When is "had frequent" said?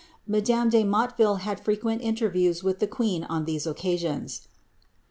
1.41-2.01